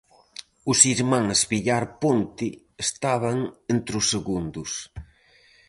[0.71, 2.47] Os irmáns Villar Ponte
[2.87, 3.37] estaban
[3.73, 4.71] entre os segundos.